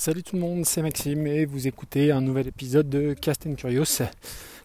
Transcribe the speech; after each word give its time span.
Salut 0.00 0.22
tout 0.22 0.36
le 0.36 0.42
monde, 0.42 0.64
c'est 0.64 0.80
Maxime 0.80 1.26
et 1.26 1.44
vous 1.44 1.66
écoutez 1.66 2.12
un 2.12 2.20
nouvel 2.20 2.46
épisode 2.46 2.88
de 2.88 3.14
Cast 3.14 3.48
and 3.48 3.56
Curious. 3.56 4.04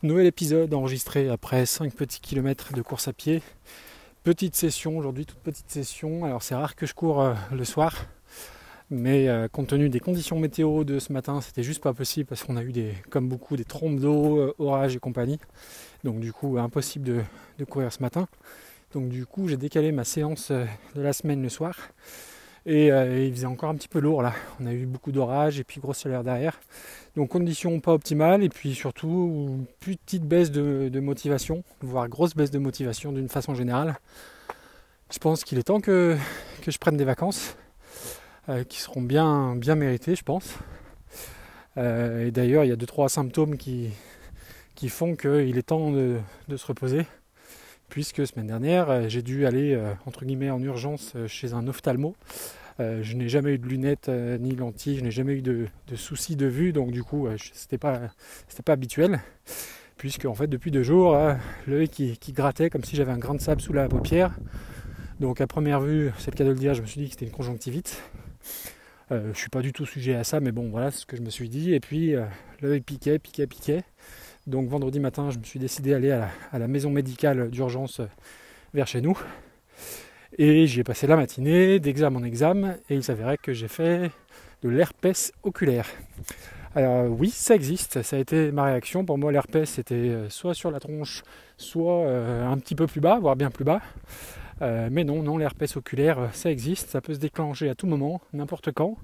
Nouvel 0.04 0.28
épisode 0.28 0.72
enregistré 0.76 1.28
après 1.28 1.66
5 1.66 1.92
petits 1.92 2.22
kilomètres 2.22 2.72
de 2.72 2.84
course 2.84 3.08
à 3.08 3.14
pied. 3.14 3.42
Petite 4.22 4.56
session 4.56 4.96
aujourd'hui, 4.96 5.26
toute 5.26 5.40
petite 5.40 5.72
session. 5.72 6.24
Alors 6.24 6.44
c'est 6.44 6.54
rare 6.54 6.76
que 6.76 6.86
je 6.86 6.94
cours 6.94 7.20
euh, 7.20 7.34
le 7.52 7.66
soir, 7.66 8.06
mais 8.92 9.28
euh, 9.28 9.48
compte 9.48 9.70
tenu 9.70 9.90
des 9.90 10.00
conditions 10.00 10.38
météo 10.38 10.84
de 10.84 11.00
ce 11.00 11.12
matin, 11.12 11.42
c'était 11.42 11.64
juste 11.64 11.82
pas 11.82 11.96
possible 11.96 12.28
parce 12.28 12.44
qu'on 12.44 12.56
a 12.56 12.62
eu 12.62 12.72
des, 12.72 12.94
comme 13.10 13.28
beaucoup, 13.28 13.58
des 13.58 13.66
trompes 13.66 14.00
d'eau, 14.00 14.38
euh, 14.38 14.54
orages 14.60 14.96
et 14.96 15.00
compagnie. 15.00 15.40
Donc 16.04 16.20
du 16.20 16.32
coup, 16.32 16.60
impossible 16.60 17.06
de, 17.06 17.22
de 17.58 17.66
courir 17.66 17.92
ce 17.92 18.04
matin. 18.04 18.28
Donc 18.94 19.10
du 19.10 19.26
coup, 19.26 19.48
j'ai 19.48 19.58
décalé 19.58 19.92
ma 19.92 20.04
séance 20.04 20.52
de 20.52 21.02
la 21.02 21.12
semaine 21.12 21.42
le 21.42 21.50
soir. 21.50 21.76
Euh, 22.66 23.18
et 23.18 23.28
il 23.28 23.34
faisait 23.34 23.46
encore 23.46 23.70
un 23.70 23.76
petit 23.76 23.90
peu 23.90 24.00
lourd 24.00 24.22
là. 24.22 24.34
On 24.60 24.66
a 24.66 24.74
eu 24.74 24.86
beaucoup 24.86 25.12
d'orages 25.12 25.60
et 25.60 25.64
puis 25.64 25.82
grosse 25.82 26.02
chaleur 26.02 26.24
derrière. 26.24 26.60
Donc 27.16 27.30
conditions 27.30 27.80
pas 27.80 27.94
optimales 27.94 28.44
et 28.44 28.50
puis 28.50 28.74
surtout 28.74 29.66
petite 29.80 30.24
baisse 30.24 30.52
de, 30.52 31.00
motivation, 31.00 31.64
voire 31.82 32.08
grosse 32.08 32.36
baisse 32.36 32.52
de 32.52 32.60
motivation 32.60 33.12
d'une 33.12 33.30
façon 33.30 33.54
générale. 33.54 33.98
Je 35.12 35.20
pense 35.20 35.44
qu'il 35.44 35.60
est 35.60 35.64
temps 35.64 35.82
que, 35.82 36.18
je 36.66 36.78
prenne 36.78 36.98
des 36.98 37.04
vacances 37.04 37.56
euh, 38.50 38.64
qui 38.64 38.80
seront 38.80 39.02
bien, 39.02 39.56
bien 39.56 39.76
méritées, 39.76 40.16
je 40.16 40.24
pense. 40.24 40.56
Euh, 41.78 42.28
et 42.28 42.32
d'ailleurs, 42.32 42.64
il 42.64 42.70
y 42.70 42.72
a 42.72 42.76
deux 42.76 42.86
trois 42.86 43.10
symptômes 43.10 43.58
qui, 43.58 43.90
qui 44.74 44.90
font 44.90 45.16
qu'il 45.16 45.58
est 45.58 45.68
temps 45.68 45.92
de, 45.92 46.18
de, 46.48 46.58
se 46.58 46.66
reposer. 46.66 47.06
Puisque 47.94 48.26
semaine 48.26 48.48
dernière, 48.48 49.08
j'ai 49.08 49.22
dû 49.22 49.46
aller 49.46 49.80
entre 50.08 50.26
guillemets 50.26 50.50
en 50.50 50.60
urgence 50.64 51.14
chez 51.28 51.54
un 51.54 51.68
ophtalmo 51.68 52.16
euh, 52.80 53.04
je 53.04 53.16
n'ai 53.16 53.30
jamais 53.30 53.54
eu 53.54 53.58
de 53.60 53.68
lunettes 53.68 54.10
euh, 54.10 54.38
ni 54.38 54.56
lentilles, 54.56 54.98
je 54.98 55.04
n'ai 55.04 55.12
jamais 55.12 55.34
eu 55.34 55.42
de, 55.42 55.68
soucis 55.96 56.36
de 56.36 56.48
vue, 56.48 56.74
donc 56.74 56.92
du 56.92 57.04
coup, 57.04 57.28
euh, 57.28 57.38
c'était 57.54 57.78
pas, 57.78 58.00
pas 58.66 58.74
habituel. 58.74 59.20
Puisque 59.98 60.26
en 60.26 60.34
fait, 60.34 60.48
depuis 60.48 60.72
deux 60.72 60.84
jours, 60.84 61.18
l'œil 61.66 61.88
qui, 61.88 62.18
grattait 62.34 62.70
comme 62.70 62.84
si 62.84 62.96
j'avais 62.96 63.12
un 63.12 63.18
grain 63.18 63.36
de 63.36 63.40
sable 63.40 63.62
sous 63.62 63.72
la 63.72 63.88
paupière. 63.88 64.36
Donc 65.22 65.40
à 65.40 65.48
première 65.48 65.80
vue, 65.80 66.12
c'est 66.18 66.32
le 66.32 66.36
cas 66.36 66.44
de 66.44 66.50
le 66.50 66.56
dire, 66.56 66.74
je 66.74 66.82
me 66.82 66.88
suis 66.88 67.00
dit 67.00 67.08
que 67.08 67.14
c'était 67.14 67.26
une 67.26 67.32
conjonctivite. 67.32 68.02
je 69.12 69.32
suis 69.34 69.50
pas 69.50 69.62
du 69.62 69.72
tout 69.72 69.86
sujet 69.86 70.16
à 70.16 70.26
ça, 70.26 70.42
mais 70.42 70.52
bon, 70.52 70.70
voilà 70.70 70.92
ce 70.92 71.06
que 71.06 71.16
je 71.16 71.22
me 71.22 71.30
suis 71.30 71.48
dit. 71.48 71.74
Et 71.74 71.80
puis 71.80 72.16
l'œil 72.60 72.82
piquait, 72.82 73.18
piquait, 73.18 73.48
piquait. 73.48 73.84
Donc 74.46 74.68
vendredi 74.68 75.00
matin, 75.00 75.30
je 75.30 75.40
me 75.40 75.44
suis 75.44 75.60
décidé 75.60 76.12
à, 76.12 76.30
à 76.52 76.60
la 76.60 76.68
maison 76.68 76.90
médicale 76.90 77.50
d'urgence 77.50 78.02
vers 78.74 78.88
chez 78.88 79.00
nous. 79.00 79.18
Et 80.38 80.68
j'y 80.68 80.82
ai 80.82 80.84
passé 80.84 81.08
la 81.08 81.16
matinée 81.16 81.80
d'examen 81.80 82.20
en 82.20 82.24
examen 82.24 82.76
et 82.90 82.96
il 82.96 83.04
s'avérait 83.04 83.38
que 83.38 83.54
j'ai 83.54 83.68
fait 83.68 84.12
de 84.64 84.70
l'herpès 84.70 85.32
oculaire. 85.44 85.88
Alors 86.76 87.06
oui, 87.08 87.30
ça 87.30 87.54
existe, 87.54 88.02
ça 88.02 88.16
a 88.16 88.20
été 88.20 88.52
ma 88.52 88.64
réaction. 88.64 89.06
Pour 89.06 89.18
moi, 89.18 89.32
l'herpès 89.32 89.70
c'était 89.70 89.94
euh, 89.94 90.30
soit 90.30 90.56
sur 90.56 90.72
la 90.72 90.80
tronche, 90.80 91.24
soit 91.56 92.02
euh, 92.06 92.46
un 92.46 92.58
petit 92.58 92.74
peu 92.74 92.88
plus 92.88 93.00
bas, 93.00 93.20
voire 93.20 93.36
bien 93.36 93.52
plus 93.52 93.64
bas. 93.64 93.82
Euh, 94.62 94.90
mais 94.92 95.04
non, 95.04 95.22
non, 95.24 95.38
l'herpès 95.38 95.78
oculaire, 95.78 96.30
ça 96.34 96.50
existe, 96.52 96.90
ça 96.90 97.00
peut 97.00 97.14
se 97.14 97.20
déclencher 97.20 97.70
à 97.70 97.76
tout 97.76 97.88
moment, 97.88 98.22
n'importe 98.34 98.72
quand. 98.72 98.98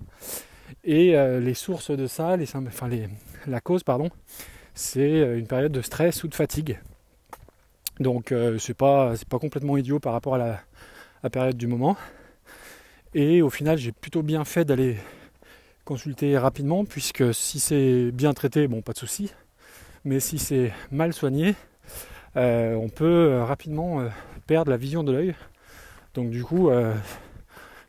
Et 0.84 1.14
les 1.42 1.56
sources 1.56 1.90
de 1.90 2.06
ça, 2.06 2.38
les, 2.38 2.56
enfin 2.56 2.88
les, 2.88 3.10
la 3.48 3.60
cause, 3.60 3.84
pardon, 3.84 4.10
c'est 4.74 5.38
une 5.38 5.48
période 5.48 5.72
de 5.72 5.82
stress 5.82 6.24
ou 6.24 6.28
de 6.28 6.36
fatigue. 6.36 6.80
Donc 8.00 8.34
c'est 8.60 8.74
pas, 8.74 9.14
pas 9.30 9.40
complètement 9.40 9.78
idiot 9.78 10.00
par 10.00 10.14
rapport 10.14 10.36
à 10.36 10.38
la, 10.38 11.30
période 11.30 11.58
du 11.58 11.68
moment. 11.68 11.98
Et 13.14 13.42
au 13.42 13.50
final, 13.50 13.78
j'ai 13.78 13.92
plutôt 13.92 14.22
bien 14.22 14.46
fait 14.46 14.66
d'aller 14.66 14.98
consulter 15.84 16.38
rapidement, 16.38 16.86
puisque 16.86 17.34
si 17.34 17.60
c'est 17.60 18.12
bien 18.12 18.34
traité, 18.34 18.68
bon, 18.68 18.82
pas 18.82 18.94
de 18.94 19.00
souci. 19.00 19.34
Mais 20.06 20.20
si 20.20 20.40
c'est 20.40 20.72
mal 20.92 21.14
soigné, 21.14 21.56
euh, 22.38 22.76
on 22.76 22.90
peut 22.90 23.06
euh, 23.06 23.44
rapidement 23.44 24.00
euh, 24.00 24.10
perdre 24.48 24.72
la 24.72 24.78
vision 24.78 25.04
de 25.04 25.12
l'œil. 25.12 25.36
Donc 26.14 26.30
du 26.30 26.44
coup, 26.44 26.70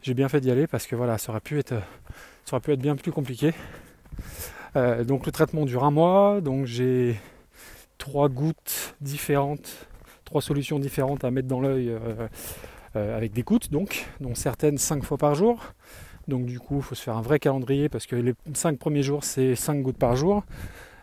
j'ai 0.02 0.12
bien 0.12 0.28
fait 0.28 0.40
d'y 0.40 0.50
aller 0.50 0.66
parce 0.66 0.86
que 0.86 0.94
voilà, 0.94 1.16
ça 1.16 1.32
aurait 1.32 1.40
pu 1.40 1.58
être, 1.58 1.74
ça 2.44 2.54
aurait 2.54 2.60
pu 2.60 2.72
être 2.72 2.80
bien 2.80 2.94
plus 2.94 3.12
compliqué. 3.12 3.54
Donc 4.74 5.26
le 5.26 5.32
traitement 5.32 5.64
dure 5.64 5.84
un 5.84 5.90
mois, 5.90 6.40
donc 6.40 6.66
j'ai 6.66 7.18
trois 7.98 8.28
gouttes 8.28 8.94
différentes, 9.00 9.88
trois 10.24 10.42
solutions 10.42 10.78
différentes 10.78 11.24
à 11.24 11.30
mettre 11.30 11.48
dans 11.48 11.60
l'œil 11.60 11.92
euh, 12.96 13.16
avec 13.16 13.32
des 13.32 13.44
gouttes 13.44 13.70
donc, 13.70 14.06
dont 14.20 14.34
certaines 14.34 14.76
5 14.76 15.04
fois 15.04 15.16
par 15.16 15.36
jour. 15.36 15.74
Donc 16.26 16.46
du 16.46 16.58
coup, 16.58 16.78
il 16.78 16.82
faut 16.82 16.96
se 16.96 17.02
faire 17.02 17.16
un 17.16 17.22
vrai 17.22 17.38
calendrier 17.38 17.88
parce 17.88 18.06
que 18.06 18.16
les 18.16 18.34
5 18.52 18.78
premiers 18.78 19.04
jours, 19.04 19.22
c'est 19.22 19.54
5 19.54 19.80
gouttes 19.82 19.98
par 19.98 20.16
jour. 20.16 20.44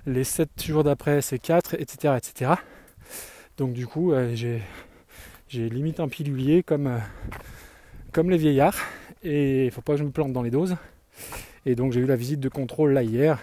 Les 0.06 0.26
7 0.26 0.50
jours 0.64 0.84
d'après, 0.84 1.22
c'est 1.22 1.40
4, 1.40 1.76
etc., 1.76 2.16
etc. 2.18 2.52
Donc 3.56 3.72
du 3.72 3.88
coup, 3.88 4.12
euh, 4.12 4.36
j'ai, 4.36 4.60
limite 5.70 6.02
un 6.02 6.10
pilulier 6.10 6.62
comme, 6.62 6.88
euh, 6.88 6.98
comme 8.12 8.30
les 8.30 8.38
vieillards. 8.38 8.78
Et 9.24 9.64
il 9.64 9.66
ne 9.68 9.72
faut 9.72 9.82
pas 9.82 9.94
que 9.94 10.00
je 10.00 10.04
me 10.04 10.12
plante 10.12 10.34
dans 10.34 10.44
les 10.44 10.52
doses. 10.52 10.76
Et 11.66 11.76
donc 11.76 11.94
j'ai 11.94 12.02
eu 12.02 12.06
la 12.06 12.18
visite 12.18 12.42
de 12.42 12.50
contrôle 12.50 12.92
là 12.92 13.04
hier. 13.04 13.40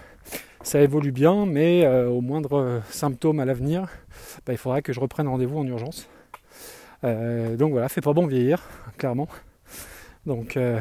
Ça 0.64 0.80
évolue 0.80 1.12
bien, 1.12 1.46
mais 1.46 1.86
au 1.86 2.20
moindre 2.20 2.82
symptôme 2.90 3.38
à 3.38 3.44
l'avenir, 3.44 3.86
bah, 4.44 4.52
il 4.52 4.58
faudra 4.58 4.82
que 4.82 4.92
je 4.92 4.98
reprenne 4.98 5.28
rendez-vous 5.28 5.58
en 5.58 5.66
urgence. 5.66 6.08
Euh, 7.04 7.56
donc 7.56 7.72
voilà, 7.72 7.88
fait 7.88 8.00
pas 8.00 8.12
bon 8.12 8.26
vieillir, 8.26 8.62
clairement. 8.96 9.28
Donc 10.26 10.56
euh, 10.56 10.80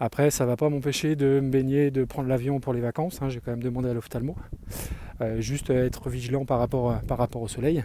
après, 0.00 0.30
ça 0.30 0.46
va 0.46 0.56
pas 0.56 0.70
m'empêcher 0.70 1.16
de 1.16 1.40
me 1.40 1.50
baigner, 1.50 1.90
de 1.90 2.04
prendre 2.04 2.28
l'avion 2.28 2.60
pour 2.60 2.72
les 2.72 2.80
vacances. 2.80 3.20
Hein. 3.20 3.28
J'ai 3.28 3.40
quand 3.40 3.50
même 3.50 3.62
demandé 3.62 3.90
à 3.90 3.94
l'ophtalmo. 3.94 4.36
Euh, 5.20 5.40
juste 5.40 5.70
être 5.70 6.08
vigilant 6.08 6.44
par 6.44 6.58
rapport, 6.58 7.00
par 7.02 7.18
rapport 7.18 7.42
au 7.42 7.48
soleil. 7.48 7.84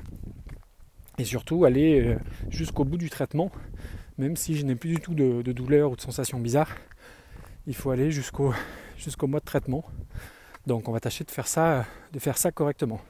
Et 1.19 1.25
surtout 1.25 1.65
aller 1.65 2.17
jusqu'au 2.49 2.85
bout 2.85 2.97
du 2.97 3.09
traitement, 3.09 3.51
même 4.17 4.35
si 4.35 4.55
je 4.55 4.65
n'ai 4.65 4.73
plus 4.73 4.89
du 4.89 4.99
tout 4.99 5.13
de, 5.13 5.43
douleur 5.51 5.91
ou 5.91 5.95
de 5.95 6.01
sensations 6.01 6.39
bizarres. 6.39 6.75
Il 7.67 7.75
faut 7.75 7.91
aller 7.91 8.09
jusqu'au 8.09 8.51
jusqu'au 8.97 9.27
mois 9.27 9.39
de 9.39 9.45
traitement. 9.45 9.83
Donc 10.67 10.87
on 10.87 10.91
va 10.91 10.99
tâcher 10.99 11.23
de 11.23 11.31
faire 11.31 11.47
ça, 11.47 11.85
de 12.11 12.19
faire 12.19 12.37
ça 12.37 12.51
correctement. 12.51 13.01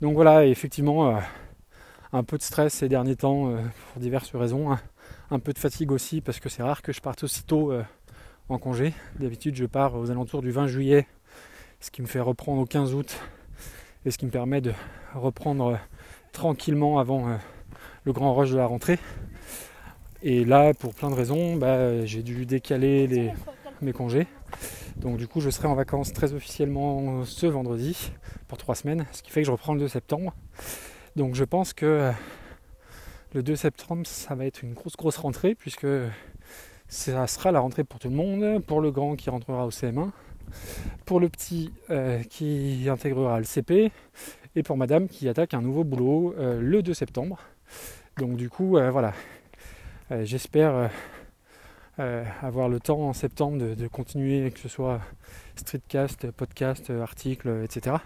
Donc 0.00 0.14
voilà, 0.14 0.46
effectivement, 0.46 1.20
un 2.12 2.24
peu 2.24 2.36
de 2.36 2.42
stress 2.42 2.74
ces 2.74 2.88
derniers 2.88 3.16
temps 3.16 3.50
euh, 3.50 3.58
pour 3.92 4.02
diverses 4.02 4.34
raisons. 4.34 4.72
Hein. 4.72 4.80
Un 5.30 5.38
peu 5.38 5.52
de 5.52 5.58
fatigue 5.58 5.92
aussi 5.92 6.20
parce 6.20 6.40
que 6.40 6.48
c'est 6.48 6.62
rare 6.62 6.82
que 6.82 6.92
je 6.92 7.00
parte 7.00 7.22
aussitôt 7.22 7.72
euh, 7.72 7.82
en 8.48 8.58
congé. 8.58 8.92
D'habitude 9.18 9.54
je 9.54 9.64
pars 9.66 9.94
aux 9.94 10.10
alentours 10.10 10.42
du 10.42 10.50
20 10.50 10.66
juillet, 10.66 11.06
ce 11.80 11.90
qui 11.90 12.02
me 12.02 12.06
fait 12.06 12.20
reprendre 12.20 12.60
au 12.60 12.66
15 12.66 12.94
août 12.94 13.20
et 14.04 14.10
ce 14.10 14.18
qui 14.18 14.26
me 14.26 14.30
permet 14.30 14.60
de 14.60 14.72
reprendre 15.14 15.66
euh, 15.66 15.76
tranquillement 16.32 16.98
avant 16.98 17.36
le 18.04 18.12
grand 18.12 18.34
rush 18.34 18.50
de 18.50 18.56
la 18.56 18.66
rentrée. 18.66 18.98
Et 20.22 20.44
là, 20.44 20.74
pour 20.74 20.94
plein 20.94 21.10
de 21.10 21.14
raisons, 21.14 21.56
bah, 21.56 22.04
j'ai 22.04 22.22
dû 22.22 22.46
décaler 22.46 23.32
mes 23.82 23.92
congés. 23.92 24.26
Donc 25.00 25.16
du 25.16 25.26
coup, 25.26 25.40
je 25.40 25.48
serai 25.48 25.66
en 25.66 25.74
vacances 25.74 26.12
très 26.12 26.34
officiellement 26.34 27.24
ce 27.24 27.46
vendredi 27.46 28.12
pour 28.48 28.58
trois 28.58 28.74
semaines, 28.74 29.06
ce 29.12 29.22
qui 29.22 29.30
fait 29.30 29.40
que 29.40 29.46
je 29.46 29.52
reprends 29.52 29.72
le 29.72 29.80
2 29.80 29.88
septembre. 29.88 30.34
Donc 31.16 31.34
je 31.34 31.44
pense 31.44 31.72
que 31.72 31.86
euh, 31.86 32.12
le 33.32 33.42
2 33.42 33.56
septembre, 33.56 34.06
ça 34.06 34.34
va 34.34 34.44
être 34.44 34.62
une 34.62 34.74
grosse 34.74 34.96
grosse 34.96 35.16
rentrée 35.16 35.54
puisque 35.54 35.86
ça 36.88 37.26
sera 37.26 37.50
la 37.50 37.60
rentrée 37.60 37.82
pour 37.82 37.98
tout 37.98 38.10
le 38.10 38.14
monde, 38.14 38.62
pour 38.62 38.82
le 38.82 38.90
grand 38.90 39.16
qui 39.16 39.30
rentrera 39.30 39.64
au 39.64 39.70
CM1, 39.70 40.10
pour 41.06 41.18
le 41.18 41.30
petit 41.30 41.72
euh, 41.88 42.22
qui 42.24 42.86
intégrera 42.90 43.38
le 43.38 43.44
CP 43.44 43.92
et 44.54 44.62
pour 44.62 44.76
madame 44.76 45.08
qui 45.08 45.30
attaque 45.30 45.54
un 45.54 45.62
nouveau 45.62 45.82
boulot 45.82 46.34
euh, 46.36 46.60
le 46.60 46.82
2 46.82 46.92
septembre. 46.92 47.38
Donc 48.18 48.36
du 48.36 48.50
coup, 48.50 48.76
voilà, 48.90 49.14
j'espère 50.10 50.90
avoir 52.42 52.68
le 52.68 52.80
temps 52.80 53.00
en 53.00 53.12
septembre 53.12 53.58
de, 53.58 53.88
continuer, 53.88 54.50
que 54.50 54.58
ce 54.58 54.68
soit 54.68 55.00
streetcast, 55.56 56.30
podcast, 56.30 56.90
article, 56.90 57.62
etc. 57.64 57.96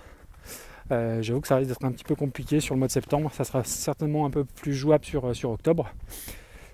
Euh, 0.93 1.23
j'avoue 1.23 1.41
que 1.41 1.49
ça 1.49 1.57
risque 1.57 1.71
d'être 1.71 1.85
un 1.85 1.93
petit 1.93 2.05
peu 2.05 2.15
compliqué 2.15 2.61
sur 2.61 2.75
le 2.75 2.79
mois 2.79 2.89
de 2.89 2.93
septembre. 2.93 3.31
Ça 3.33 3.45
sera 3.45 3.65
certainement 3.65 4.27
un 4.27 4.31
peu 4.31 4.45
plus 4.45 4.75
jouable 4.75 5.05
sur, 5.05 5.25
euh, 5.25 5.45
octobre. 5.45 5.91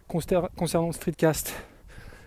Concernant 0.09 0.91
streetcast, 0.91 1.55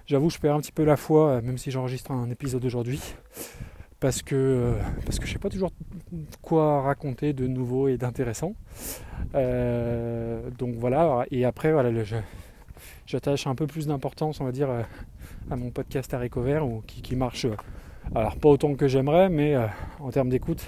j'avoue 0.05 0.29
je 0.29 0.39
perds 0.39 0.55
un 0.55 0.61
petit 0.61 0.71
peu 0.71 0.85
la 0.85 0.95
foi, 0.95 1.29
euh, 1.29 1.41
même 1.41 1.57
si 1.57 1.71
j'enregistre 1.71 2.11
un 2.11 2.29
épisode 2.29 2.63
aujourd'hui. 2.63 3.01
Parce 3.99 4.21
que, 4.21 4.73
parce 5.05 5.17
que 5.17 5.25
je 5.25 5.31
sais 5.31 5.39
pas 5.39 5.49
toujours 5.49 5.71
quoi 6.41 6.81
raconter 6.81 7.31
de 7.31 7.47
nouveau 7.47 7.87
et 7.87 7.97
d'intéressant. 7.97 8.53
donc 9.33 10.75
voilà, 10.75 11.25
et 11.31 11.45
après 11.45 11.71
voilà, 11.71 11.89
j'attache 13.05 13.47
un 13.47 13.55
peu 13.55 13.67
plus 13.67 13.87
d'importance, 13.87 14.39
on 14.41 14.45
va 14.45 14.51
dire, 14.51 14.69
à 15.49 15.55
mon 15.55 15.71
podcast 15.71 16.13
à 16.13 16.21
ou 16.63 16.83
qui, 16.85 17.15
marche, 17.15 17.47
alors 18.15 18.37
pas 18.37 18.49
autant 18.49 18.75
que 18.75 18.87
j'aimerais, 18.87 19.29
mais 19.29 19.55
en 19.99 20.11
termes 20.11 20.29
d'écoute, 20.29 20.65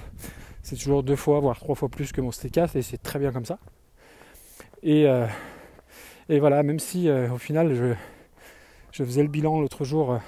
c'est 0.65 0.75
toujours 0.75 1.03
deux 1.03 1.15
fois, 1.15 1.39
voire 1.39 1.59
trois 1.59 1.75
fois 1.75 1.89
plus 1.89 2.11
que 2.11 2.21
mon 2.21 2.31
Steakcast 2.31 2.75
et 2.75 2.81
c'est 2.81 2.97
très 2.97 3.19
bien 3.19 3.31
comme 3.31 3.45
ça. 3.45 3.59
Et, 4.81 5.07
euh, 5.07 5.27
voilà, 6.27 6.63
même 6.63 6.79
si 6.79 7.07
euh, 7.07 7.31
au 7.31 7.37
final 7.37 7.75
je, 8.91 9.03
faisais 9.03 9.21
le 9.21 9.29
bilan 9.29 9.61
l'autre 9.61 9.85
jour 9.85 10.19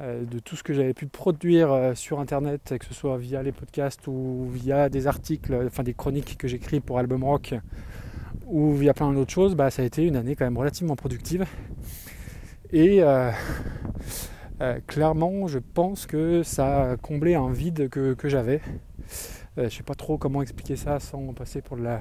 de 0.00 0.38
tout 0.38 0.54
ce 0.54 0.62
que 0.62 0.72
j'avais 0.72 0.94
pu 0.94 1.06
produire 1.06 1.92
sur 1.96 2.20
internet, 2.20 2.76
que 2.78 2.84
ce 2.86 2.94
soit 2.94 3.18
via 3.18 3.42
les 3.42 3.50
podcasts 3.50 4.06
ou 4.06 4.48
via 4.52 4.88
des 4.88 5.08
articles, 5.08 5.66
enfin 5.66 5.82
des 5.82 5.94
chroniques 5.94 6.38
que 6.38 6.46
j'écris 6.46 6.78
pour 6.78 7.00
Album 7.00 7.24
Rock 7.24 7.54
ou 8.48 8.72
via 8.72 8.94
plein 8.94 9.12
d'autres 9.12 9.32
choses, 9.32 9.54
bah, 9.54 9.70
ça 9.70 9.82
a 9.82 9.84
été 9.84 10.04
une 10.04 10.16
année 10.16 10.34
quand 10.34 10.44
même 10.44 10.58
relativement 10.58 10.96
productive. 10.96 11.44
Et 12.72 13.02
clairement, 14.86 15.46
je 15.46 15.58
pense 15.58 16.06
que 16.06 16.42
ça 16.42 16.90
a 16.90 16.96
comblé 16.96 17.34
un 17.34 17.50
vide 17.50 17.88
que, 17.88 18.16
j'avais. 18.24 18.60
je 19.56 19.62
ne 19.62 19.68
sais 19.68 19.82
pas 19.82 19.94
trop 19.94 20.18
comment 20.18 20.42
expliquer 20.42 20.76
ça 20.76 21.00
sans 21.00 21.32
passer 21.32 21.62
pour 21.62 21.76
de 21.76 21.82
la 21.82 22.00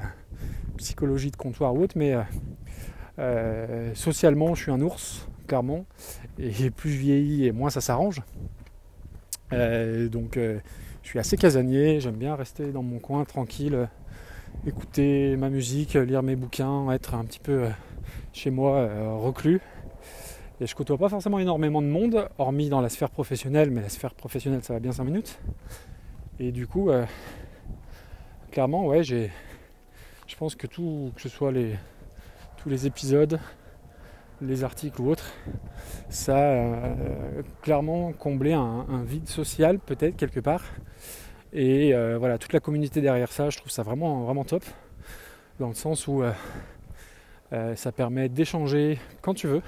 psychologie 0.78 1.32
de 1.32 1.38
comptoir 1.38 1.74
ou 1.74 1.84
autre, 1.84 1.98
mais 1.98 2.16
socialement, 3.94 4.56
je 4.56 4.64
suis 4.64 4.72
un 4.72 4.82
ours 4.82 5.28
clairement. 5.48 5.86
Et 6.38 6.70
plus 6.76 6.92
je 6.92 6.98
vieillis 6.98 7.46
et 7.48 7.52
moins 7.52 7.72
ça 7.72 7.82
s'arrange. 7.82 8.22
Euh, 9.54 10.10
donc 10.10 10.38
euh, 10.38 10.60
je 11.04 11.10
suis 11.10 11.20
assez 11.20 11.38
casanier, 11.38 12.00
j'aime 12.02 12.18
bien 12.18 12.36
rester 12.36 12.72
dans 12.72 12.84
mon 12.84 13.00
coin 13.00 13.24
tranquille, 13.24 13.88
écouter 14.66 15.36
ma 15.38 15.50
musique, 15.50 15.94
lire 15.94 16.24
mes 16.24 16.36
bouquins, 16.36 16.90
être 16.92 17.16
un 17.16 17.26
petit 17.26 17.40
peu 17.40 17.64
euh, 17.64 17.70
chez 18.34 18.52
moi 18.52 18.90
reclus. 19.18 19.62
Et 20.60 20.66
je 20.66 20.76
côtoie 20.76 20.98
pas 20.98 21.10
forcément 21.10 21.40
énormément 21.40 21.82
de 21.82 21.88
monde, 21.88 22.28
hormis 22.38 22.70
dans 22.70 22.82
la 22.82 22.90
sphère 22.90 23.10
professionnelle, 23.10 23.70
mais 23.70 23.82
la 23.82 23.90
sphère 23.90 24.14
professionnelle 24.14 24.64
ça 24.64 24.74
va 24.74 24.80
bien 24.80 24.92
5 24.92 25.04
minutes. 25.04 25.40
Et 26.40 26.52
du 26.52 26.66
coup, 26.66 26.90
clairement, 28.52 28.88
ouais, 28.88 29.04
j'ai. 29.04 29.32
Je 30.26 30.36
pense 30.36 30.56
que 30.56 30.68
tout, 30.68 31.12
que 31.16 31.22
ce 31.22 31.30
soit 31.30 31.52
les, 31.52 31.76
tous 32.58 32.70
les 32.70 32.88
épisodes, 32.88 33.40
les 34.42 34.64
articles 34.64 35.02
ou 35.02 35.10
autres, 35.10 35.32
ça 36.10 36.36
a 36.36 36.42
euh, 36.42 37.42
clairement 37.62 38.12
comblé 38.14 38.54
un, 38.54 38.86
vide 39.04 39.28
social 39.28 39.80
peut-être 39.80 40.16
quelque 40.16 40.40
part. 40.40 40.64
Et 41.54 41.94
euh, 41.94 42.18
voilà, 42.18 42.38
toute 42.38 42.54
la 42.54 42.60
communauté 42.60 43.02
derrière 43.02 43.32
ça, 43.32 43.50
je 43.50 43.58
trouve 43.58 43.72
ça 43.72 43.84
vraiment, 43.84 44.24
vraiment 44.24 44.44
top. 44.44 44.64
Dans 45.60 45.70
le 45.70 45.74
sens 45.74 46.08
où 46.08 46.24
euh, 46.24 47.76
ça 47.76 47.92
permet 47.92 48.30
d'échanger 48.30 49.00
quand 49.22 49.34
tu 49.34 49.48
veux. 49.48 49.62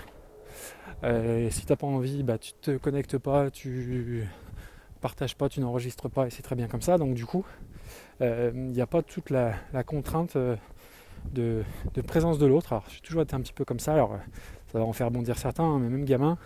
et 1.04 1.50
si 1.50 1.66
t'as 1.66 1.76
pas 1.76 1.88
envie, 1.88 2.24
bah, 2.24 2.38
tu 2.38 2.54
te 2.54 2.78
connectes 2.78 3.18
pas, 3.18 3.50
tu 3.50 4.28
partages 5.02 5.36
pas, 5.36 5.50
tu 5.50 5.62
n'enregistres 5.62 6.10
pas 6.10 6.28
et 6.28 6.30
c'est 6.30 6.44
très 6.44 6.56
bien 6.56 6.68
comme 6.68 6.82
ça. 6.82 6.98
Donc 6.98 7.16
du 7.16 7.26
coup, 7.26 7.46
il 8.22 8.54
n'y 8.54 8.82
a 8.82 8.88
pas 8.88 9.02
toute 9.02 9.30
la, 9.30 9.54
contrainte 9.86 10.38
de, 11.32 11.64
présence 12.06 12.38
de 12.38 12.46
l'autre. 12.46 12.74
Alors 12.74 12.86
j'ai 12.90 13.00
toujours 13.00 13.24
été 13.24 13.36
un 13.36 13.42
petit 13.42 13.54
peu 13.54 13.66
comme 13.66 13.80
ça. 13.80 13.94
Alors 13.94 14.20
ça 14.72 14.78
va 14.78 14.86
en 14.86 14.94
faire 14.94 15.10
bondir 15.10 15.38
certains, 15.38 15.64
hein, 15.64 15.80
mais 15.80 15.90
même 15.90 16.06
gamin, 16.06 16.38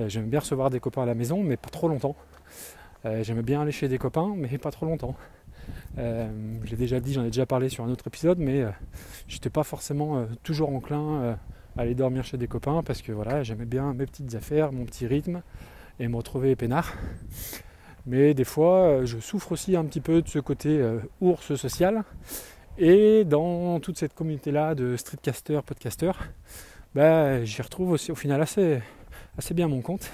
euh, 0.00 0.08
j'aime 0.08 0.28
bien 0.28 0.40
recevoir 0.40 0.70
des 0.70 0.80
copains 0.80 1.02
à 1.02 1.06
la 1.06 1.14
maison, 1.14 1.42
mais 1.42 1.56
pas 1.56 1.70
trop 1.70 1.88
longtemps. 1.88 2.14
Euh, 3.04 3.22
j'aime 3.22 3.42
bien 3.42 3.62
aller 3.62 3.72
chez 3.72 3.88
des 3.88 3.98
copains, 3.98 4.34
mais 4.36 4.58
pas 4.58 4.70
trop 4.70 4.86
longtemps. 4.86 5.14
Euh, 5.98 6.28
je 6.64 6.70
l'ai 6.70 6.76
déjà 6.76 7.00
dit, 7.00 7.12
j'en 7.12 7.22
ai 7.22 7.30
déjà 7.30 7.46
parlé 7.46 7.68
sur 7.68 7.84
un 7.84 7.90
autre 7.90 8.06
épisode, 8.06 8.38
mais 8.38 8.64
j'étais 9.26 9.50
pas 9.50 9.64
forcément 9.64 10.26
toujours 10.42 10.70
enclin 10.70 11.38
à 11.76 11.80
aller 11.82 11.94
dormir 11.94 12.24
chez 12.24 12.38
des 12.38 12.48
copains 12.48 12.82
parce 12.82 13.02
que 13.02 13.12
voilà, 13.12 13.42
j'aimais 13.42 13.66
bien 13.66 13.92
mes 13.94 14.06
petites 14.06 14.34
affaires, 14.34 14.72
mon 14.72 14.84
petit 14.84 15.06
rythme 15.06 15.42
et 16.00 16.08
me 16.08 16.16
retrouver 16.16 16.56
peinard. 16.56 16.94
Mais 18.06 18.32
des 18.32 18.44
fois, 18.44 19.04
je 19.04 19.18
souffre 19.18 19.52
aussi 19.52 19.76
un 19.76 19.84
petit 19.84 20.00
peu 20.00 20.22
de 20.22 20.28
ce 20.28 20.38
côté 20.38 20.82
ours 21.20 21.54
social. 21.54 22.04
Et 22.78 23.24
dans 23.24 23.80
toute 23.80 23.98
cette 23.98 24.14
communauté-là 24.14 24.76
de 24.76 24.96
streetcasters, 24.96 25.64
podcasters, 25.64 26.30
bah, 26.94 27.44
j'y 27.44 27.60
retrouve 27.60 27.90
aussi 27.90 28.12
au 28.12 28.14
final 28.14 28.40
assez, 28.40 28.80
assez 29.36 29.52
bien 29.52 29.66
mon 29.66 29.82
compte. 29.82 30.10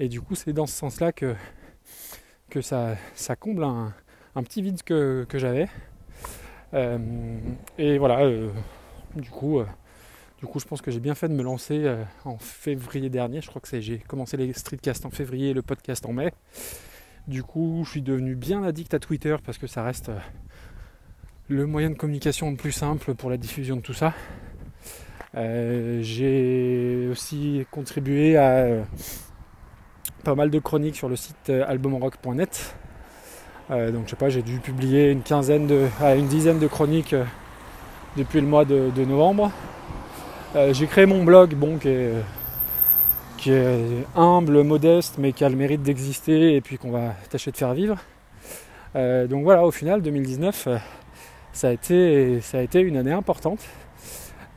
Et 0.00 0.08
du 0.08 0.20
coup, 0.20 0.34
c'est 0.34 0.52
dans 0.52 0.66
ce 0.66 0.74
sens-là 0.74 1.12
que, 1.12 1.34
que 2.54 2.60
ça, 2.60 2.96
ça 3.16 3.34
comble 3.34 3.64
un, 3.64 3.92
petit 4.44 4.62
vide 4.62 4.80
que, 4.84 5.26
j'avais. 5.34 5.66
Euh, 6.72 6.98
et 7.78 7.98
voilà, 7.98 8.20
euh, 8.20 8.48
du 9.16 9.28
coup, 9.28 9.58
euh, 9.58 9.66
du 10.38 10.46
coup, 10.46 10.60
je 10.60 10.64
pense 10.64 10.80
que 10.80 10.92
j'ai 10.92 11.00
bien 11.00 11.16
fait 11.16 11.28
de 11.28 11.34
me 11.34 11.42
lancer 11.42 11.92
en 12.24 12.38
février 12.38 13.10
dernier. 13.10 13.40
Je 13.40 13.48
crois 13.48 13.60
que 13.60 13.80
j'ai 13.80 13.98
commencé 13.98 14.36
les 14.36 14.52
streetcasts 14.52 15.04
en 15.04 15.10
février 15.10 15.50
et 15.50 15.52
le 15.52 15.62
podcast 15.62 16.06
en 16.06 16.12
mai. 16.12 16.32
Du 17.26 17.42
coup, 17.42 17.82
je 17.84 17.90
suis 17.90 18.02
devenu 18.02 18.36
bien 18.36 18.62
addict 18.62 18.94
à 18.94 19.00
Twitter 19.00 19.34
parce 19.44 19.58
que 19.58 19.66
ça 19.66 19.82
reste 19.82 20.12
le 21.48 21.66
moyen 21.66 21.90
de 21.90 21.96
communication 21.96 22.52
le 22.52 22.56
plus 22.56 22.72
simple 22.72 23.14
pour 23.14 23.30
la 23.30 23.36
diffusion 23.36 23.74
de 23.76 23.82
tout 23.82 23.94
ça. 23.94 24.14
J'ai 25.34 27.08
aussi 27.10 27.66
contribué 27.72 28.36
à 28.36 28.84
pas 30.24 30.34
mal 30.34 30.50
de 30.50 30.58
chroniques 30.58 30.96
sur 30.96 31.08
le 31.08 31.16
site 31.16 31.50
euh, 31.50 31.64
albumrock.net. 31.68 32.74
donc 33.70 34.04
je 34.06 34.10
sais 34.10 34.16
pas, 34.16 34.28
j'ai 34.28 34.42
dû 34.42 34.58
publier 34.58 35.10
une 35.10 35.22
quinzaine 35.22 35.66
de, 35.66 35.86
une 36.16 36.26
dizaine 36.26 36.58
de 36.58 36.66
chroniques 36.66 37.14
depuis 38.16 38.40
le 38.40 38.46
mois 38.46 38.64
de, 38.64 39.04
novembre. 39.04 39.52
j'ai 40.72 40.86
créé 40.86 41.06
mon 41.06 41.24
blog, 41.24 41.54
bon, 41.54 41.78
qui 41.78 41.88
est, 41.88 42.12
qui 43.36 43.50
est, 43.50 44.06
humble, 44.16 44.62
modeste, 44.62 45.16
mais 45.18 45.32
qui 45.32 45.44
a 45.44 45.48
le 45.48 45.56
mérite 45.56 45.82
d'exister 45.82 46.56
et 46.56 46.60
puis 46.60 46.78
qu'on 46.78 46.90
va 46.90 47.14
tâcher 47.30 47.50
de 47.52 47.56
faire 47.56 47.74
vivre. 47.74 47.96
donc 48.94 49.44
voilà, 49.44 49.64
au 49.64 49.70
final, 49.70 50.02
2019, 50.02 50.68
ça, 51.52 51.68
a 51.68 51.72
été, 51.72 52.40
ça 52.40 52.58
a 52.58 52.60
été 52.60 52.80
une 52.80 52.96
année 52.96 53.12
importante. 53.12 53.60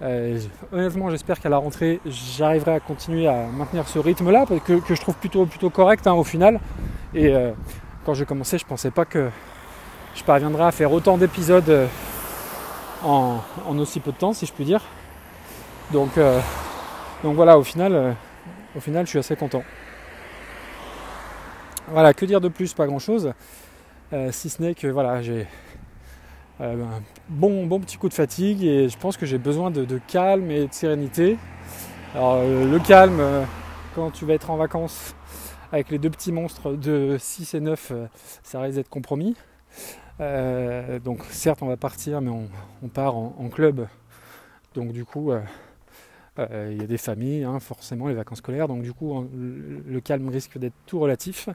Euh, 0.01 0.39
honnêtement, 0.71 1.09
j'espère 1.09 1.39
qu'à 1.39 1.49
la 1.49 1.57
rentrée, 1.57 1.99
j'arriverai 2.05 2.75
à 2.75 2.79
continuer 2.79 3.27
à 3.27 3.47
maintenir 3.47 3.87
ce 3.87 3.97
rythme-là, 3.97 4.45
que, 4.65 4.79
que 4.79 4.95
je 4.95 5.01
trouve 5.01 5.15
plutôt, 5.15 5.45
plutôt 5.45 5.69
correct 5.69 6.05
hein, 6.05 6.13
au 6.13 6.23
final. 6.23 6.59
Et 7.15 7.33
euh, 7.33 7.51
quand 8.05 8.13
j'ai 8.13 8.25
commencé, 8.25 8.57
je 8.57 8.65
pensais 8.65 8.91
pas 8.91 9.05
que 9.05 9.29
je 10.15 10.23
parviendrais 10.23 10.65
à 10.65 10.71
faire 10.71 10.91
autant 10.91 11.17
d'épisodes 11.17 11.69
euh, 11.69 11.87
en, 13.03 13.41
aussi 13.77 13.99
peu 13.99 14.11
de 14.11 14.17
temps, 14.17 14.33
si 14.33 14.45
je 14.45 14.53
puis 14.53 14.65
dire. 14.65 14.81
Donc, 15.91 16.19
donc 17.23 17.35
voilà, 17.35 17.57
au 17.57 17.63
final, 17.63 18.15
au 18.75 18.81
final, 18.81 19.05
je 19.05 19.11
suis 19.11 19.19
assez 19.19 19.37
content. 19.37 19.63
Voilà, 21.87 22.13
que 22.13 22.25
dire 22.25 22.41
de 22.41 22.49
plus? 22.49 22.73
Pas 22.73 22.87
grand-chose. 22.87 23.31
si 24.31 24.49
ce 24.49 24.61
n'est 24.61 24.75
que 24.75 24.87
voilà, 24.87 25.21
j'ai 25.21 25.47
euh, 26.59 26.75
bon, 27.29 27.67
bon 27.67 27.79
petit 27.79 27.97
coup 27.97 28.09
de 28.09 28.13
fatigue 28.15 28.63
et 28.63 28.89
je 28.89 28.97
pense 28.97 29.15
que 29.15 29.27
j'ai 29.27 29.37
besoin 29.37 29.69
de, 29.69 29.99
calme 30.07 30.49
et 30.49 30.67
de 30.67 30.73
sérénité. 30.73 31.37
Alors 32.15 32.35
euh, 32.35 32.65
le 32.65 32.79
calme, 32.79 33.19
euh, 33.19 33.43
quand 33.93 34.09
tu 34.11 34.25
vas 34.25 34.33
être 34.33 34.49
en 34.49 34.57
vacances 34.57 35.15
avec 35.71 35.91
les 35.91 35.99
deux 35.99 36.09
petits 36.09 36.31
monstres 36.31 36.71
de 36.71 37.17
6 37.19 37.53
et 37.53 37.59
9, 37.59 37.91
ça 38.41 38.61
risque 38.61 38.77
d'être 38.77 38.89
compromis. 38.89 39.35
donc 40.19 41.23
certes 41.29 41.61
on 41.61 41.67
va 41.67 41.77
partir 41.77 42.21
mais 42.21 42.31
on, 42.31 42.87
part 42.87 43.15
en, 43.15 43.49
club. 43.49 43.87
Donc 44.73 44.93
du 44.93 45.05
coup 45.05 45.31
il 46.39 46.77
y 46.79 46.83
a 46.83 46.87
des 46.87 46.97
familles, 46.97 47.43
hein, 47.43 47.59
forcément 47.59 48.07
les 48.07 48.13
vacances 48.13 48.39
scolaires, 48.39 48.67
donc 48.67 48.83
du 48.83 48.93
coup 48.93 49.27
le 49.33 49.99
calme 50.01 50.29
risque 50.29 50.57
d'être 50.57 50.75
tout 50.85 50.99
relatif. 50.99 51.49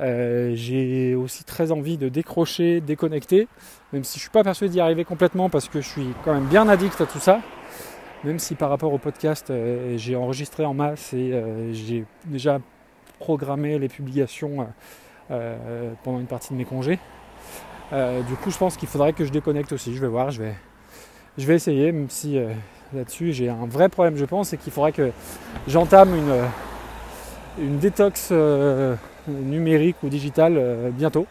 Euh, 0.00 0.52
j'ai 0.54 1.14
aussi 1.14 1.44
très 1.44 1.72
envie 1.72 1.98
de 1.98 2.08
décrocher, 2.08 2.80
déconnecter, 2.80 3.48
même 3.92 4.04
si 4.04 4.14
je 4.14 4.18
ne 4.18 4.22
suis 4.22 4.30
pas 4.30 4.44
persuadé 4.44 4.72
d'y 4.72 4.80
arriver 4.80 5.04
complètement 5.04 5.50
parce 5.50 5.68
que 5.68 5.80
je 5.80 5.88
suis 5.88 6.06
quand 6.24 6.32
même 6.32 6.46
bien 6.46 6.68
addict 6.68 7.00
à 7.00 7.06
tout 7.06 7.18
ça. 7.18 7.40
Même 8.24 8.38
si 8.38 8.54
par 8.54 8.70
rapport 8.70 8.92
au 8.92 8.98
podcast, 8.98 9.50
euh, 9.50 9.96
j'ai 9.96 10.16
enregistré 10.16 10.64
en 10.64 10.74
masse 10.74 11.12
et 11.12 11.32
j'ai 11.72 12.04
déjà 12.26 12.60
programmé 13.18 13.78
les 13.78 13.88
publications 13.88 14.68
pendant 15.28 16.20
une 16.20 16.26
partie 16.26 16.52
de 16.52 16.58
mes 16.58 16.64
congés. 16.64 16.98
du 17.92 18.34
coup, 18.42 18.50
je 18.50 18.58
pense 18.58 18.76
qu'il 18.76 18.88
faudrait 18.88 19.12
que 19.12 19.24
je 19.24 19.32
déconnecte 19.32 19.72
aussi. 19.72 19.94
Je 19.94 20.00
vais 20.00 20.08
voir, 20.08 20.30
je 20.30 20.42
vais, 20.42 20.54
je 21.36 21.46
vais 21.46 21.56
essayer, 21.56 21.92
même 21.92 22.10
si 22.10 22.38
là-dessus. 22.92 23.32
J'ai 23.32 23.48
un 23.48 23.66
vrai 23.66 23.88
problème, 23.88 24.16
je 24.16 24.24
pense, 24.24 24.52
et 24.52 24.56
qu'il 24.56 24.72
faudrait 24.72 24.92
que 24.92 25.10
j'entame 25.66 26.14
une, 26.14 26.34
une 27.58 27.78
détox 27.78 28.28
euh, 28.32 28.94
numérique 29.28 29.96
ou 30.02 30.08
digitale 30.08 30.54
euh, 30.56 30.90
bientôt. 30.90 31.26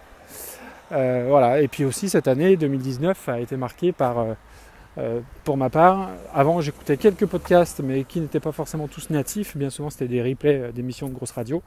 Euh, 0.91 1.25
voilà. 1.27 1.61
Et 1.61 1.67
puis 1.67 1.85
aussi 1.85 2.09
cette 2.09 2.27
année 2.27 2.55
2019 2.57 3.29
a 3.29 3.39
été 3.39 3.57
marquée 3.57 3.91
par, 3.91 4.25
pour 5.43 5.57
ma 5.57 5.69
part, 5.69 6.09
avant 6.33 6.59
j'écoutais 6.59 6.97
quelques 6.97 7.27
podcasts, 7.27 7.81
mais 7.83 8.03
qui 8.03 8.19
n'étaient 8.19 8.39
pas 8.39 8.51
forcément 8.51 8.87
tous 8.87 9.09
natifs. 9.09 9.55
Bien 9.55 9.69
souvent 9.69 9.89
c'était 9.89 10.07
des 10.07 10.23
replays 10.23 10.71
d'émissions 10.73 11.07
de 11.07 11.13
grosses 11.13 11.31
radios. 11.31 11.61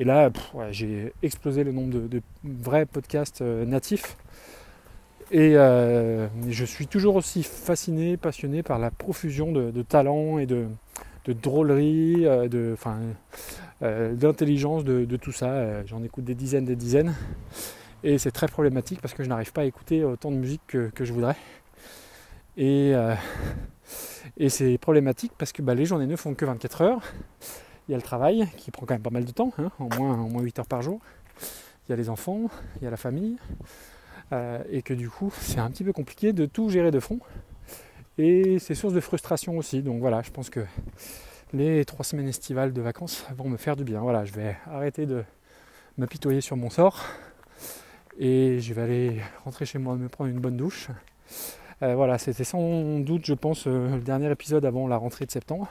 Et 0.00 0.04
là, 0.04 0.30
j'ai 0.70 1.12
explosé 1.22 1.62
le 1.62 1.72
nombre 1.72 2.08
de 2.08 2.22
vrais 2.42 2.86
podcasts 2.86 3.42
natifs. 3.42 4.16
Et 5.30 5.56
euh, 5.56 6.26
je 6.48 6.64
suis 6.64 6.86
toujours 6.86 7.16
aussi 7.16 7.42
fasciné, 7.42 8.16
passionné 8.16 8.62
par 8.62 8.78
la 8.78 8.90
profusion 8.90 9.52
de, 9.52 9.82
talents 9.82 10.38
et 10.38 10.46
de, 10.46 10.66
drôlerie, 11.26 12.26
euh, 12.26 12.48
de, 12.48 12.74
euh, 13.82 14.14
d'intelligence 14.14 14.84
de, 14.84 15.16
tout 15.16 15.32
ça. 15.32 15.84
J'en 15.84 16.02
écoute 16.02 16.24
des 16.24 16.34
dizaines, 16.34 16.64
des 16.64 16.76
dizaines. 16.76 17.14
Et 18.04 18.16
c'est 18.16 18.30
très 18.30 18.46
problématique 18.46 19.00
parce 19.02 19.12
que 19.12 19.22
je 19.22 19.28
n'arrive 19.28 19.52
pas 19.52 19.62
à 19.62 19.64
écouter 19.64 20.04
autant 20.04 20.30
de 20.30 20.36
musique 20.36 20.62
que, 20.66 21.04
je 21.04 21.12
voudrais. 21.12 21.36
Et, 22.56 22.94
c'est 24.48 24.78
problématique 24.78 25.32
parce 25.36 25.52
que 25.52 25.60
bah, 25.60 25.74
les 25.74 25.84
journées 25.84 26.06
ne 26.06 26.16
font 26.16 26.34
que 26.34 26.46
24 26.46 26.82
heures. 26.82 27.02
Il 27.88 27.92
y 27.92 27.94
a 27.94 27.98
le 27.98 28.02
travail 28.02 28.48
qui 28.56 28.70
prend 28.70 28.86
quand 28.86 28.94
même 28.94 29.02
pas 29.02 29.10
mal 29.10 29.24
de 29.24 29.32
temps, 29.32 29.52
hein, 29.58 29.70
moins, 29.96 30.20
au 30.20 30.28
moins 30.28 30.42
8 30.42 30.58
heures 30.60 30.66
par 30.66 30.80
jour. 30.82 31.00
Il 31.86 31.90
y 31.90 31.92
a 31.92 31.96
les 31.96 32.08
enfants, 32.08 32.50
il 32.76 32.84
y 32.84 32.86
a 32.86 32.90
la 32.90 32.98
famille. 32.98 33.36
Euh, 34.32 34.62
et 34.70 34.82
que 34.82 34.94
du 34.94 35.08
coup, 35.08 35.32
c'est 35.40 35.58
un 35.58 35.70
petit 35.70 35.84
peu 35.84 35.92
compliqué 35.92 36.32
de 36.32 36.46
tout 36.46 36.68
gérer 36.70 36.90
de 36.90 37.00
front. 37.00 37.20
Et 38.18 38.58
c'est 38.58 38.74
source 38.74 38.94
de 38.94 39.00
frustration 39.00 39.56
aussi. 39.58 39.82
Donc 39.82 40.00
voilà, 40.00 40.22
je 40.22 40.30
pense 40.30 40.50
que 40.50 40.64
les 41.52 41.84
trois 41.84 42.04
semaines 42.04 42.28
estivales 42.28 42.72
de 42.72 42.80
vacances 42.80 43.24
vont 43.36 43.48
me 43.48 43.56
faire 43.56 43.76
du 43.76 43.84
bien. 43.84 44.00
Voilà, 44.00 44.24
je 44.24 44.32
vais 44.32 44.56
arrêter 44.66 45.06
de 45.06 45.24
m'apitoyer 45.96 46.40
sur 46.40 46.56
mon 46.56 46.70
sort. 46.70 47.04
Et 48.18 48.58
je 48.60 48.74
vais 48.74 48.82
aller 48.82 49.20
rentrer 49.44 49.64
chez 49.64 49.78
moi, 49.78 49.94
me 49.94 50.08
prendre 50.08 50.30
une 50.30 50.40
bonne 50.40 50.56
douche. 50.56 50.88
Euh, 51.82 51.94
voilà, 51.94 52.18
c'était 52.18 52.42
sans 52.42 52.98
doute, 52.98 53.24
je 53.24 53.34
pense, 53.34 53.68
euh, 53.68 53.94
le 53.94 54.00
dernier 54.00 54.30
épisode 54.32 54.64
avant 54.64 54.88
la 54.88 54.96
rentrée 54.96 55.26
de 55.26 55.30
septembre. 55.30 55.68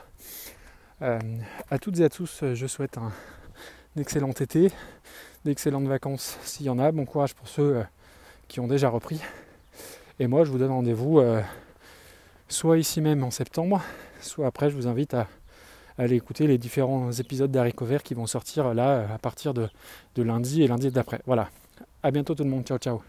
À 0.99 1.77
toutes 1.79 1.99
et 1.99 2.05
à 2.05 2.09
tous, 2.09 2.43
je 2.53 2.65
souhaite 2.65 2.97
un, 2.97 3.11
excellent 3.99 4.31
été, 4.31 4.71
d'excellentes 5.45 5.87
vacances 5.87 6.39
s'il 6.41 6.65
y 6.65 6.69
en 6.69 6.79
a. 6.79 6.91
Bon 6.91 7.05
courage 7.05 7.35
pour 7.35 7.47
ceux 7.47 7.83
qui 8.47 8.59
ont 8.59 8.67
déjà 8.67 8.89
repris. 8.89 9.21
Et 10.19 10.27
moi, 10.27 10.43
je 10.43 10.51
vous 10.51 10.57
donne 10.57 10.71
rendez-vous 10.71 11.21
soit 12.49 12.77
ici 12.77 13.01
même 13.01 13.23
en 13.23 13.31
septembre, 13.31 13.81
soit 14.21 14.47
après, 14.47 14.69
je 14.69 14.75
vous 14.75 14.87
invite 14.87 15.13
à, 15.13 15.27
aller 15.97 16.15
écouter 16.15 16.45
les 16.45 16.57
différents 16.57 17.11
épisodes 17.11 17.49
d'Haricot 17.49 17.85
Vert 17.85 18.03
qui 18.03 18.13
vont 18.13 18.27
sortir 18.27 18.73
là 18.73 19.07
à 19.13 19.17
partir 19.17 19.53
de, 19.53 19.67
de 20.15 20.23
lundi 20.23 20.61
et 20.61 20.67
lundi 20.67 20.91
d'après. 20.91 21.21
Voilà. 21.25 21.49
À 22.03 22.11
bientôt 22.11 22.35
tout 22.35 22.43
le 22.43 22.49
monde. 22.49 22.65
Ciao 22.65 22.77
ciao. 22.77 23.01